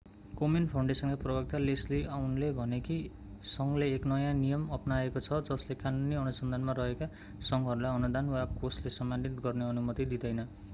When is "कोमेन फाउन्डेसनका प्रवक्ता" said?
0.37-1.59